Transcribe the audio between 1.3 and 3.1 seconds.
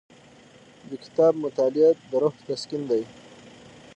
مطالعه د روح تسکین دی.